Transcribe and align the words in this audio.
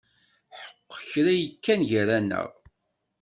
Aḥeq 0.93 1.03
kra 1.11 1.33
yekkan 1.35 1.81
gar-aneɣ. 1.89 2.47